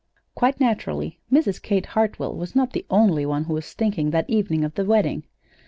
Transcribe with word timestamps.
Quite 0.33 0.59
naturally, 0.59 1.19
Mrs. 1.31 1.61
Kate 1.61 1.85
Hartwell 1.85 2.33
was 2.35 2.55
not 2.55 2.73
the 2.73 2.87
only 2.89 3.23
one 3.23 3.43
who 3.43 3.53
was 3.53 3.71
thinking 3.73 4.09
that 4.09 4.27
evening 4.27 4.63
of 4.63 4.73
the 4.73 4.83
wedding. 4.83 5.25